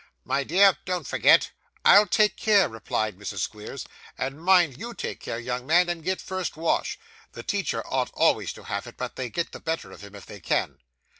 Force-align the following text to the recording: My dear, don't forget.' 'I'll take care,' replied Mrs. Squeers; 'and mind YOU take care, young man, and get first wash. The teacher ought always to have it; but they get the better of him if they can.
My 0.25 0.43
dear, 0.43 0.75
don't 0.83 1.05
forget.' 1.05 1.51
'I'll 1.85 2.07
take 2.07 2.35
care,' 2.35 2.67
replied 2.67 3.19
Mrs. 3.19 3.37
Squeers; 3.41 3.85
'and 4.17 4.41
mind 4.43 4.79
YOU 4.79 4.95
take 4.95 5.19
care, 5.19 5.37
young 5.37 5.67
man, 5.67 5.89
and 5.89 6.03
get 6.03 6.19
first 6.19 6.57
wash. 6.57 6.97
The 7.33 7.43
teacher 7.43 7.85
ought 7.85 8.09
always 8.15 8.51
to 8.53 8.63
have 8.63 8.87
it; 8.87 8.97
but 8.97 9.15
they 9.15 9.29
get 9.29 9.51
the 9.51 9.59
better 9.59 9.91
of 9.91 10.01
him 10.01 10.15
if 10.15 10.25
they 10.25 10.39
can. 10.39 10.79